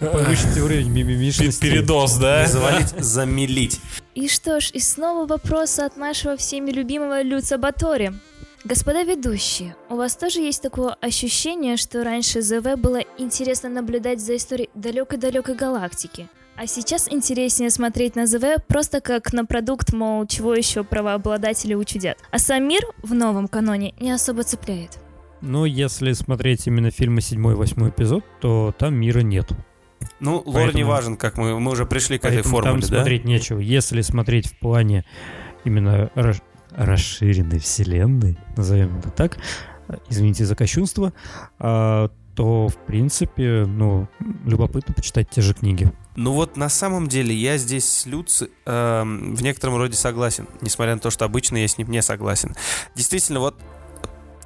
[0.00, 1.60] Повысить уровень мимимишности.
[1.60, 2.46] Передоз, да?
[2.46, 3.80] Завалить, замелить.
[4.14, 8.12] И что ж, и снова вопросы от нашего всеми любимого Люца Батори.
[8.64, 14.36] Господа ведущие, у вас тоже есть такое ощущение, что раньше ЗВ было интересно наблюдать за
[14.36, 20.54] историей далекой-далекой галактики, а сейчас интереснее смотреть на ЗВ просто как на продукт, мол, чего
[20.54, 22.18] еще правообладатели учудят.
[22.30, 24.98] А сам мир в новом каноне не особо цепляет.
[25.42, 29.50] Но если смотреть именно фильмы 7 и 8 эпизод, то там мира нет.
[30.20, 32.86] Ну, лор Поэтому- не важен, как мы, мы уже пришли к этой формуле, там да?
[32.86, 33.58] смотреть нечего.
[33.58, 35.04] Если смотреть в плане
[35.64, 39.38] именно рас- расширенной вселенной, назовем это так,
[39.88, 41.12] э, извините за кощунство,
[41.58, 44.08] а, то, в принципе, ну,
[44.46, 45.92] любопытно почитать те же книги.
[46.16, 50.94] Ну вот на самом деле я здесь с Люци эм, в некотором роде согласен, несмотря
[50.94, 52.54] на то, что обычно я с ним не согласен.
[52.94, 53.58] Действительно, вот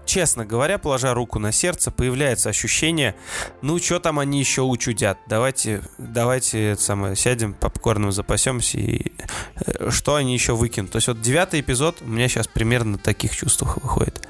[0.07, 3.14] честно говоря, положа руку на сердце, появляется ощущение,
[3.62, 9.12] ну что там они еще учудят, давайте, давайте самое, сядем, попкорном запасемся и
[9.57, 10.92] э, что они еще выкинут.
[10.92, 14.27] То есть вот девятый эпизод у меня сейчас примерно на таких чувствах выходит.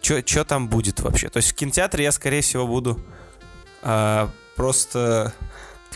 [0.00, 1.28] Что там будет вообще?
[1.28, 3.00] То есть в кинотеатре я, скорее всего, буду
[3.82, 5.32] а, просто...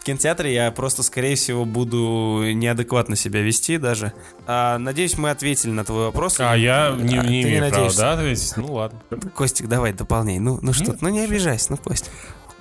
[0.02, 4.12] В кинотеатре я просто, скорее всего, буду неадекватно себя вести даже.
[4.48, 6.40] А, надеюсь, мы ответили на твой вопрос.
[6.40, 8.56] А я не, А, не имею права, да, ответить?
[8.56, 9.00] Ну ладно.
[9.36, 10.40] Костик, давай, дополняй.
[10.40, 12.10] Ну, ну что, ты, ну не обижайся, ну Костик.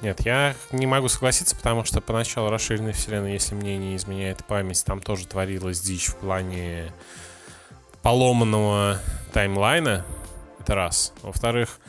[0.04, 4.86] Нет, я не могу согласиться, потому что поначалу расширенной вселенной, если мне не изменяет память,
[4.86, 6.94] там тоже творилась дичь в плане
[8.04, 9.00] поломанного
[9.34, 10.06] таймлайна.
[10.60, 11.12] Это раз.
[11.24, 11.80] Во-вторых,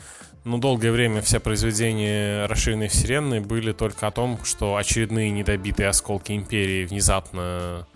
[0.43, 6.33] ну, долгое время все произведения расширенной вселенной были только о том, что очередные недобитые осколки
[6.33, 7.87] империи внезапно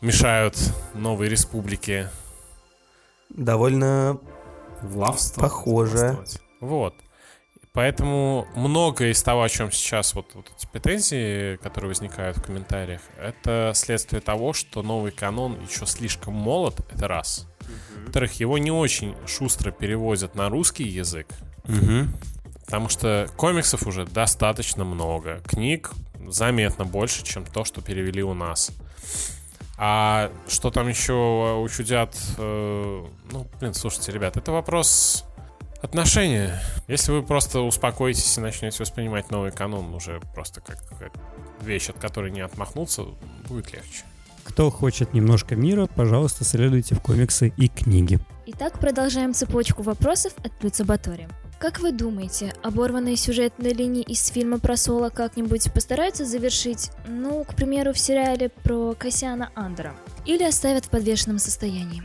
[0.00, 0.56] мешают
[0.94, 2.10] новой республике
[3.30, 4.18] Довольно
[4.80, 5.42] Влавство.
[5.42, 6.18] похоже.
[6.60, 6.94] Вот.
[7.72, 13.00] Поэтому многое из того, о чем сейчас вот, вот эти претензии, которые возникают в комментариях,
[13.20, 17.46] это следствие того, что новый канон еще слишком молод, это раз.
[18.04, 21.28] Во-вторых, его не очень шустро переводят на русский язык,
[21.68, 22.12] Мгм.
[22.64, 25.92] потому что комиксов уже достаточно много, книг
[26.26, 28.72] заметно больше, чем то, что перевели у нас.
[29.78, 32.16] А что там еще учудят?
[32.36, 35.24] э, ну, блин, слушайте, ребят, это вопрос
[35.80, 36.60] отношения.
[36.88, 40.78] Если вы просто успокоитесь и начнете воспринимать новый канон уже просто как
[41.60, 43.04] вещь, от которой не отмахнуться,
[43.48, 44.02] будет легче.
[44.42, 48.18] Кто хочет немножко мира, пожалуйста, следуйте в комиксы и книги.
[48.46, 51.28] Итак, продолжаем цепочку вопросов от Люца Батори.
[51.58, 57.54] Как вы думаете, оборванные сюжетные линии из фильма про Соло как-нибудь постараются завершить, ну, к
[57.56, 59.92] примеру, в сериале про Кассиана Андера?
[60.24, 62.04] Или оставят в подвешенном состоянии?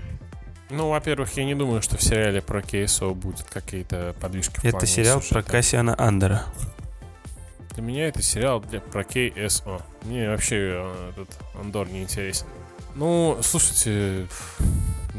[0.71, 4.71] Ну, во-первых, я не думаю, что в сериале про КСО будет какие-то подвижки в Это
[4.71, 5.35] плане сериал сюжета.
[5.35, 6.45] про Кассиана Андера.
[7.75, 9.81] Для меня это сериал для, про КСО.
[10.03, 12.47] Мне вообще э, этот Андор не интересен.
[12.95, 14.27] Ну, слушайте,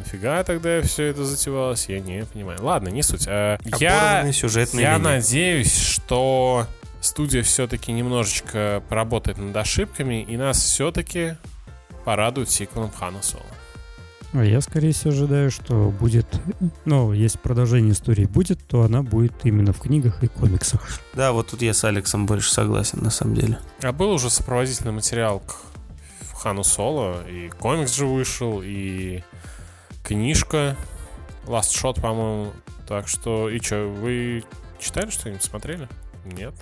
[0.04, 2.58] нафига тогда все это затевалось, я не понимаю.
[2.62, 3.26] Ладно, не суть.
[3.26, 5.04] А, я, сюжетные я линии.
[5.04, 6.66] надеюсь, что
[7.00, 11.36] студия все-таки немножечко поработает над ошибками, и нас все-таки
[12.04, 13.42] порадует сиквелом Хана Соло.
[14.32, 16.26] А я, скорее всего, ожидаю, что будет...
[16.84, 21.00] Ну, если продолжение истории будет, то она будет именно в книгах и комиксах.
[21.14, 23.58] Да, вот тут я с Алексом больше согласен, на самом деле.
[23.80, 25.56] А был уже сопроводительный материал к
[26.44, 29.22] Хану Соло, и комикс же вышел, и
[30.04, 30.76] книжка
[31.46, 32.52] Last Shot, по-моему.
[32.86, 34.44] Так что, и что, вы
[34.78, 35.88] читали что-нибудь, смотрели?
[36.24, 36.54] Нет.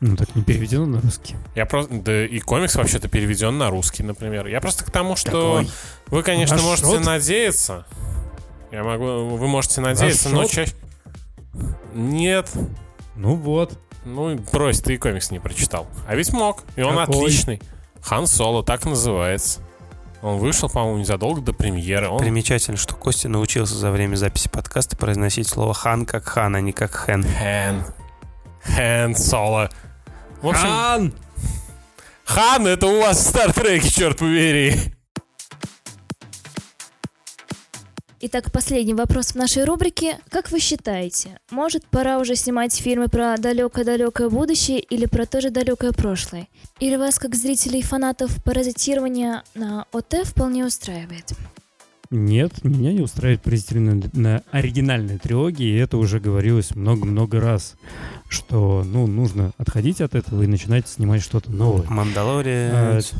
[0.00, 1.36] Ну, так не переведено на русский.
[1.54, 1.94] Я просто...
[1.94, 4.48] Да и комикс вообще-то переведен на русский, например.
[4.48, 5.62] Я просто к тому, что
[6.08, 7.04] вы, конечно, Last можете Shot?
[7.04, 7.86] надеяться.
[8.72, 9.36] Я могу...
[9.36, 10.48] Вы можете надеяться, но Shot?
[10.48, 10.74] чаще...
[11.94, 12.50] Нет.
[13.14, 13.78] Ну вот.
[14.04, 15.86] Ну, брось, ты и комикс не прочитал.
[16.08, 16.64] А ведь мог.
[16.74, 17.14] И он Какой?
[17.14, 17.62] отличный.
[18.00, 19.60] Хан Соло, так называется.
[20.22, 22.08] Он вышел, по-моему, незадолго до премьеры.
[22.08, 22.20] Он...
[22.20, 26.72] Примечательно, что Костя научился за время записи подкаста произносить слово «хан» как «хан», а не
[26.72, 27.24] как «хэн».
[27.24, 27.84] Хан.
[28.62, 29.68] Хан Соло.
[30.40, 31.14] В общем, Хан!
[32.24, 34.76] Хан это у вас в Стартреке, черт побери.
[38.24, 40.16] Итак, последний вопрос в нашей рубрике.
[40.28, 45.90] Как вы считаете, может пора уже снимать фильмы про далекое-далекое будущее или про тоже далекое
[45.90, 46.46] прошлое?
[46.78, 51.32] Или вас, как зрителей и фанатов паразитирования на ОТ, вполне устраивает?
[52.10, 57.74] Нет, меня не устраивает паразитирование на оригинальной трилогии, и это уже говорилось много-много раз,
[58.28, 61.86] что, ну, нужно отходить от этого и начинать снимать что-то новое.
[61.88, 63.10] А, Мандалорец.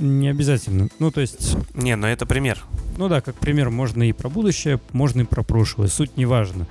[0.00, 0.88] Не обязательно.
[0.98, 2.58] Ну, то есть, Не, но это пример.
[2.96, 5.88] ну да, как пример, можно и про будущее, можно и про прошлое.
[5.88, 6.66] Суть не важна.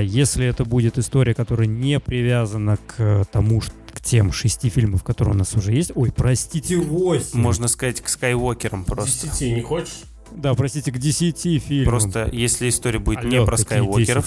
[0.00, 5.34] Если это будет история, которая не привязана к тому, ш- к тем шести фильмам, которые
[5.34, 5.92] у нас уже есть.
[5.94, 7.38] Ой, простите, восемь.
[7.38, 9.26] Можно сказать, к Скайуокерам просто.
[9.26, 10.00] Десяти не хочешь?
[10.34, 11.90] Да, простите, к десяти фильмам.
[11.90, 14.26] Просто если история будет не Алло, про какие Скайуокеров,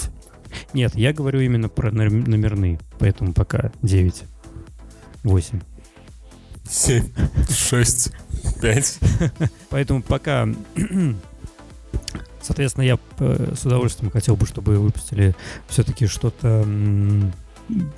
[0.54, 0.74] 10?
[0.74, 4.22] Нет, я говорю именно про номер- номерные, поэтому пока 9.
[5.24, 5.60] 8.
[6.68, 7.12] Семь,
[7.50, 8.12] шесть,
[8.60, 8.98] пять.
[9.70, 10.48] Поэтому пока...
[12.40, 15.36] Соответственно, я э, с удовольствием хотел бы, чтобы выпустили
[15.68, 16.64] все-таки что-то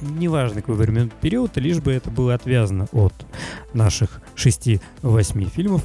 [0.00, 3.14] неважно какой временной период, лишь бы это было отвязано от
[3.72, 5.85] наших 6-8 фильмов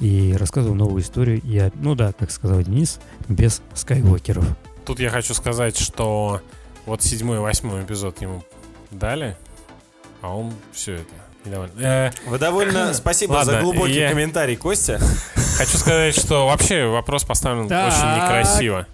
[0.00, 1.40] и рассказывал новую историю.
[1.44, 4.44] Я, ну да, как сказал Денис, без скайуокеров.
[4.84, 6.40] Тут я хочу сказать, что
[6.86, 8.44] вот седьмой и восьмой эпизод ему
[8.90, 9.36] дали,
[10.20, 12.94] а он все это Э, вы довольно...
[12.94, 15.00] Спасибо Ладно, за глубокий я- комментарий, Костя.
[15.58, 17.92] Хочу сказать, что вообще вопрос поставлен Так.
[17.92, 18.86] очень некрасиво.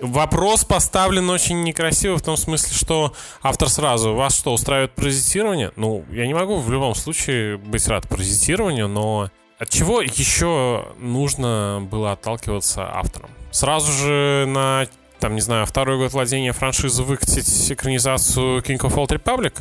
[0.00, 5.70] Вопрос поставлен очень некрасиво в том смысле, что автор сразу, вас что, устраивает паразитирование?
[5.76, 11.86] Ну, я не могу в любом случае быть рад паразитированию, но от чего еще нужно
[11.88, 13.30] было отталкиваться автором?
[13.52, 14.88] Сразу же на,
[15.20, 19.54] там, не знаю, второй год владения франшизы выкатить экранизацию King of Old Republic?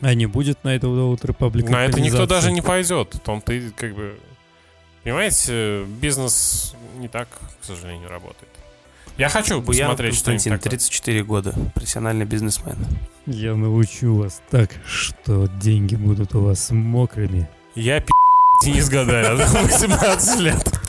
[0.00, 3.14] А не будет на это Old Republic На это никто даже не пойдет.
[3.14, 4.18] В том ты как бы...
[5.02, 7.28] Понимаете, бизнес не так,
[7.60, 8.50] к сожалению, работает.
[9.16, 10.70] Я хочу посмотреть что-нибудь Константин, такое.
[10.70, 12.76] 34 года, профессиональный бизнесмен.
[13.24, 17.48] Я научу вас так, что деньги будут у вас мокрыми.
[17.74, 18.10] Я пи***
[18.64, 20.80] Денис Гадарин, 18 лет.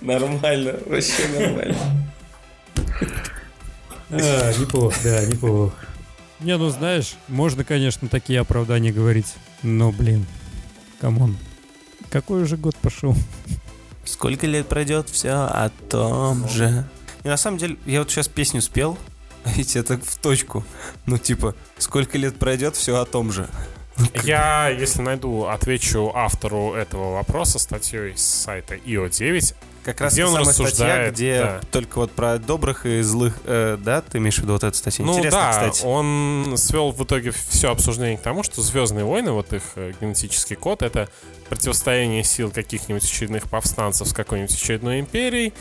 [0.00, 1.76] Нормально, вообще нормально.
[4.10, 5.74] А, неплохо, да, неплохо.
[6.40, 10.26] Не, ну знаешь, можно, конечно, такие оправдания говорить, но, блин,
[11.00, 11.36] come on.
[12.10, 13.14] Какой уже год пошел?
[14.04, 16.88] Сколько лет пройдет, все о том же.
[17.24, 18.98] И на самом деле, я вот сейчас песню спел,
[19.44, 20.64] а ведь это в точку.
[21.06, 23.48] Ну, типа, сколько лет пройдет, все о том же.
[24.24, 29.54] Я, если найду, отвечу автору этого вопроса статьей с сайта IO9.
[29.84, 31.60] Как раз Где он самая статья, где да.
[31.70, 35.06] только вот про добрых и злых, э, да, ты имеешь в виду вот эту статью?
[35.06, 35.84] Ну Интересно, да, кстати.
[35.86, 40.54] он свел в итоге все обсуждение к тому, что Звездные войны, вот их э, генетический
[40.54, 41.08] код, это
[41.48, 45.54] противостояние сил каких-нибудь очередных повстанцев с какой-нибудь очередной империей,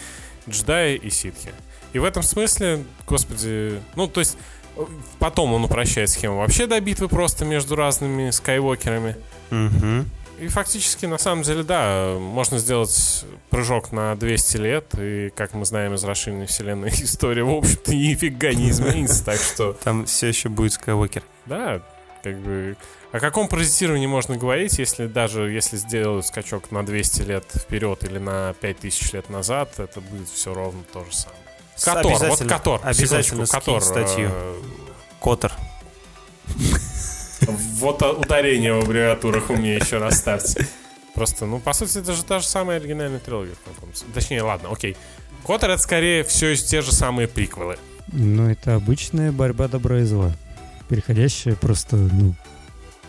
[0.50, 1.54] джедаи и ситхи.
[1.94, 4.38] И в этом смысле, господи, ну то есть
[4.76, 4.86] э,
[5.20, 9.16] потом он упрощает схему вообще до битвы просто между разными скайуокерами.
[9.50, 10.10] Мгм.
[10.40, 15.66] И фактически, на самом деле, да, можно сделать прыжок на 200 лет, и, как мы
[15.66, 20.50] знаем из расширенной вселенной, история, в общем-то, нифига не изменится, так что, Там все еще
[20.50, 21.24] будет Скайуокер.
[21.46, 21.82] да,
[22.24, 22.76] как бы...
[23.12, 28.20] О каком паразитировании можно говорить, если даже если сделают скачок на 200 лет вперед или
[28.20, 31.40] на 5000 лет назад, это будет все ровно то же самое.
[31.82, 33.82] Котор, вот Котор, обязательно Котор.
[33.82, 34.30] статью.
[34.32, 34.56] э,
[35.22, 35.52] Котор.
[37.76, 40.68] Вот ударение в аббревиатурах у меня еще раз ставьте.
[41.14, 43.54] Просто, ну, по сути, это же та же самая оригинальная трилогия.
[43.54, 44.14] в каком смысле.
[44.14, 44.96] Точнее, ладно, окей.
[45.46, 47.78] Котор это скорее все те же самые приквелы.
[48.12, 50.32] Ну, это обычная борьба добра и зла.
[50.88, 52.34] Переходящая просто, ну,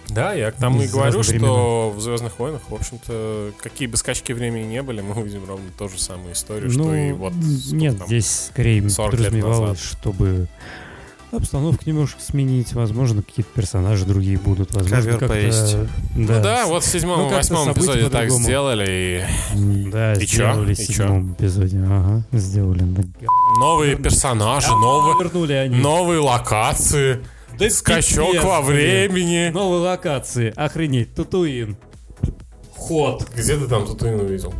[0.08, 3.96] Да, я к тому и говорю, разных что в Звездных войнах, в общем-то, какие бы
[3.96, 7.32] скачки времени не были, мы увидим ровно ту же самую историю, что ну, и вот.
[7.72, 8.06] нет, там.
[8.06, 10.48] здесь скорее 40 лет подразумевалось, чтобы
[11.36, 15.28] обстановку немножко сменить, возможно, какие-то персонажи другие будут, возможно, Ковер как-то...
[15.28, 15.76] повесить.
[16.16, 20.14] Да, Ну да, вот в седьмом ну, и как-то восьмом эпизоде так сделали, и Да,
[20.14, 21.78] И сделали в седьмом эпизоде.
[21.78, 22.80] Ага, сделали.
[22.80, 23.02] Да,
[23.58, 25.76] новые персонажи, новые, Вернули они.
[25.76, 27.20] новые локации,
[27.58, 29.50] Да скачок во времени.
[29.52, 30.52] Новые локации.
[30.56, 31.14] Охренеть.
[31.14, 31.76] Татуин.
[32.76, 33.26] Ход.
[33.34, 34.54] Где ты там Татуин увидел?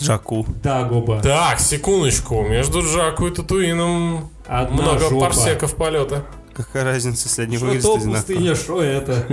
[0.00, 0.46] Джаку.
[0.62, 1.20] Дагоба.
[1.20, 5.26] Так, секундочку, между Джаку и Татуином Одна много жопа.
[5.26, 6.24] парсеков полета.
[6.54, 8.16] Какая разница, если они Что выглядят то одинаково?
[8.20, 9.26] пустыня, что это?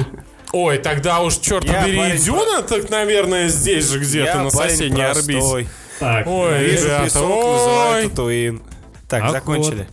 [0.51, 4.69] Ой, тогда уж, черт Я побери, парень Дюна, так, наверное, здесь же где-то на парень
[4.71, 5.39] соседней орбите.
[5.39, 5.67] простой.
[5.99, 8.09] Так, Ой, Вижу ребята, песок, называю ой.
[8.09, 8.61] Татуин.
[9.09, 9.87] Так, А закончили.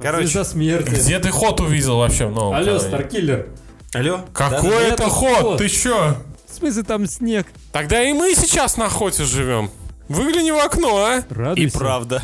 [0.00, 0.90] Короче, за смерти.
[0.90, 2.80] Где ты ход увидел вообще в новом Алло, канале?
[2.80, 3.46] Старкиллер.
[3.92, 4.20] алло?
[4.32, 5.38] Какой Да, это это ход?
[5.40, 5.58] ход.
[5.58, 6.16] Ты чё?
[6.48, 7.46] В смысле там снег?
[7.72, 9.70] Тогда и мы сейчас на охоте живем.
[10.08, 11.18] Выгляни в окно, а?
[11.18, 11.78] И Радуйся.
[11.78, 12.22] правда.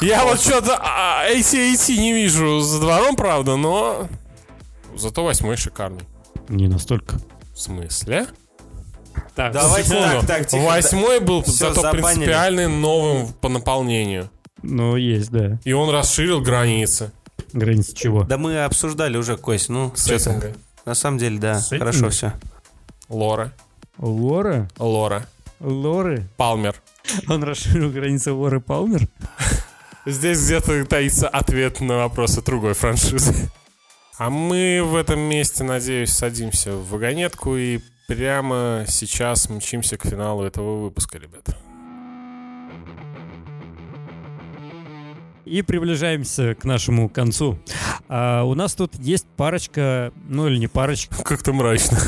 [0.00, 4.08] Я вот что-то AT-AT не вижу за двором, правда, но...
[4.96, 6.02] Зато восьмой шикарный.
[6.48, 7.16] Не настолько.
[7.54, 8.26] В смысле?
[9.34, 10.62] Так, Давайте так, так, тихо.
[10.64, 12.02] Восьмой был Всё, зато забанили.
[12.02, 14.30] принципиальный новым по наполнению.
[14.62, 15.58] Ну, есть, да.
[15.64, 17.10] И он расширил границы
[17.52, 18.22] Граница чего?
[18.24, 20.18] Да мы обсуждали уже, Кость, ну, что-то.
[20.18, 20.52] сеттинга.
[20.86, 21.84] На самом деле, да, Сеттинга?
[21.86, 22.32] хорошо все.
[23.08, 23.52] Лора.
[23.98, 24.68] Лора?
[24.78, 25.26] Лора.
[25.60, 26.26] Лоры?
[26.36, 26.76] Палмер.
[27.28, 29.06] Он расширил границы Лоры Палмер?
[30.04, 33.32] Здесь где-то таится ответ на вопросы другой франшизы.
[34.18, 37.78] А мы в этом месте, надеюсь, садимся в вагонетку и
[38.08, 41.56] прямо сейчас мчимся к финалу этого выпуска, ребята.
[45.44, 47.58] И приближаемся к нашему концу.
[48.08, 51.98] А, у нас тут есть парочка, ну или не парочка, Как-то мрачно.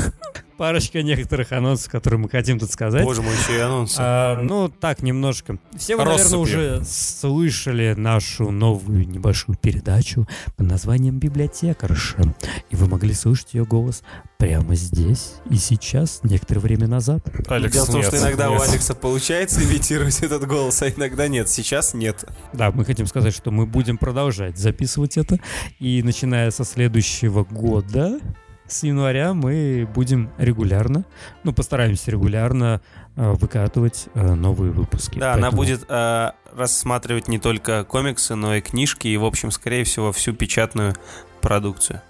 [0.57, 3.03] Парочка некоторых анонсов, которые мы хотим тут сказать.
[3.03, 3.97] Боже мой, еще и анонсы.
[3.99, 5.57] А, ну, так, немножко.
[5.77, 6.39] Все вы, наверное, Россыпью.
[6.39, 12.35] уже слышали нашу новую небольшую передачу под названием «Библиотекарша».
[12.69, 14.03] И вы могли слышать ее голос
[14.37, 17.25] прямо здесь и сейчас, некоторое время назад.
[17.47, 18.69] Алекс, Дело в том, нет, что иногда у нет.
[18.69, 21.49] Алекса получается имитировать этот голос, а иногда нет.
[21.49, 22.25] Сейчас нет.
[22.53, 25.39] Да, мы хотим сказать, что мы будем продолжать записывать это.
[25.79, 28.19] И начиная со следующего года,
[28.67, 31.05] с января, мы будем регулярно,
[31.43, 32.81] ну, постараемся регулярно
[33.15, 35.19] э, выкатывать э, новые выпуски.
[35.19, 39.51] Да, она Поэтому- будет э, рассматривать не только комиксы, но и книжки, и, в общем,
[39.51, 40.95] скорее всего, всю печатную
[41.41, 42.01] продукцию.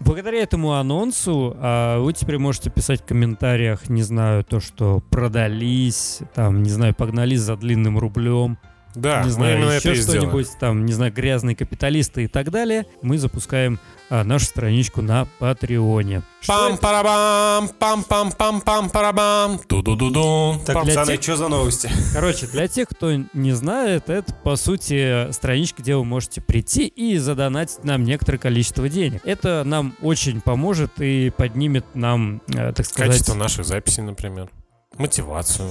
[0.00, 6.20] Благодаря этому анонсу а, вы теперь можете писать в комментариях, не знаю, то, что продались,
[6.34, 8.58] там, не знаю, погнались за длинным рублем,
[8.96, 12.86] Да, не знаю, именно еще что-нибудь, там, не знаю, грязные капиталисты и так далее.
[13.02, 13.78] Мы запускаем
[14.08, 16.22] а, нашу страничку на Патреоне.
[16.46, 21.36] Пам парабам пам пам пам пам парабам ту ду ду ду Так, пацаны, тех- что
[21.36, 21.90] за новости?
[22.14, 27.18] Короче, для тех, кто не знает, это, по сути, страничка, где вы можете прийти и
[27.18, 29.20] задонатить нам некоторое количество денег.
[29.24, 33.10] Это нам очень поможет и поднимет нам, э, так сказать...
[33.10, 34.48] Качество наших записей, например.
[34.96, 35.70] Мотивацию.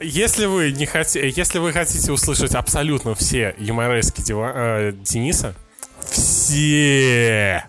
[0.00, 5.54] Если вы не хотите, если вы хотите услышать абсолютно все юморески Дива- э, Дениса,
[6.00, 7.64] все,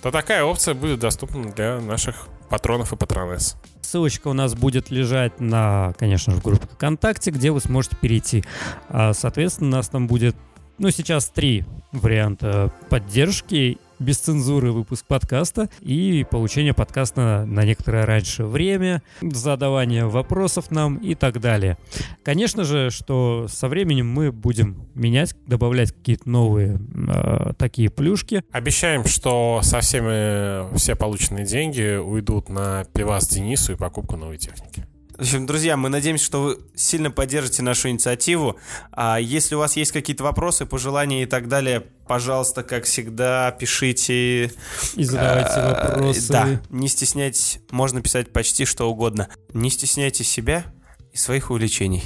[0.00, 3.56] то такая опция будет доступна для наших патронов и патронесс.
[3.82, 8.44] Ссылочка у нас будет лежать на, конечно же, в группе ВКонтакте, где вы сможете перейти.
[8.88, 10.36] А, Соответственно, у нас там будет,
[10.78, 13.78] ну, сейчас три варианта поддержки.
[13.98, 21.16] Без цензуры выпуск подкаста и получение подкаста на некоторое раньше время, задавание вопросов нам и
[21.16, 21.78] так далее.
[22.22, 28.44] Конечно же, что со временем мы будем менять, добавлять какие-то новые э, такие плюшки.
[28.52, 34.86] Обещаем, что со всеми все полученные деньги уйдут на пивас Денису и покупку новой техники.
[35.18, 38.56] В общем, друзья, мы надеемся, что вы сильно поддержите нашу инициативу.
[38.92, 44.52] А если у вас есть какие-то вопросы, пожелания и так далее, пожалуйста, как всегда, пишите.
[44.94, 46.28] И задавайте А, вопросы.
[46.28, 49.28] Да, не стесняйтесь, можно писать почти что угодно.
[49.52, 50.66] Не стесняйте себя
[51.12, 52.04] и своих увлечений.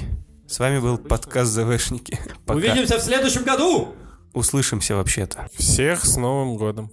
[0.49, 2.19] С вами был подкаст ЗВшники.
[2.47, 2.61] Пока.
[2.61, 3.95] Увидимся в следующем году!
[4.33, 5.51] Услышимся вообще-то.
[5.59, 6.91] Всех с Новым годом.